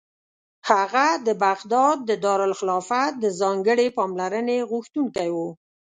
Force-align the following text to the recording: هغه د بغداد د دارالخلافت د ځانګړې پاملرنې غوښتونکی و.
هغه 0.69 1.07
د 1.27 1.27
بغداد 1.45 1.97
د 2.09 2.11
دارالخلافت 2.25 3.11
د 3.23 3.25
ځانګړې 3.41 3.87
پاملرنې 3.97 4.57
غوښتونکی 4.71 5.29
و. 5.35 5.37